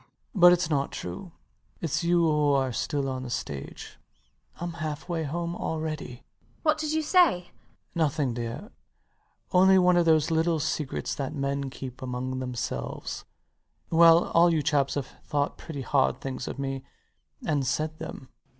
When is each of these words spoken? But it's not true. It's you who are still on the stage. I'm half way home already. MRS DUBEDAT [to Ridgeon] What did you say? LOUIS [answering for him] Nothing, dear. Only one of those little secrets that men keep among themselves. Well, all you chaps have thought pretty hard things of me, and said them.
But 0.33 0.51
it's 0.51 0.67
not 0.67 0.91
true. 0.91 1.31
It's 1.79 2.03
you 2.03 2.21
who 2.25 2.53
are 2.53 2.73
still 2.73 3.07
on 3.07 3.21
the 3.21 3.29
stage. 3.29 3.99
I'm 4.59 4.73
half 4.81 5.07
way 5.07 5.25
home 5.25 5.55
already. 5.55 6.05
MRS 6.05 6.09
DUBEDAT 6.09 6.17
[to 6.17 6.23
Ridgeon] 6.23 6.61
What 6.63 6.77
did 6.79 6.93
you 6.93 7.01
say? 7.03 7.27
LOUIS 7.27 7.43
[answering 7.43 7.45
for 7.45 7.91
him] 7.91 7.91
Nothing, 7.93 8.33
dear. 8.33 8.71
Only 9.51 9.77
one 9.77 9.97
of 9.97 10.05
those 10.05 10.31
little 10.31 10.59
secrets 10.59 11.13
that 11.13 11.35
men 11.35 11.69
keep 11.69 12.01
among 12.01 12.39
themselves. 12.39 13.25
Well, 13.91 14.29
all 14.29 14.51
you 14.51 14.63
chaps 14.63 14.95
have 14.95 15.05
thought 15.23 15.59
pretty 15.59 15.83
hard 15.83 16.19
things 16.19 16.47
of 16.47 16.57
me, 16.57 16.83
and 17.45 17.63
said 17.67 17.99
them. 17.99 18.29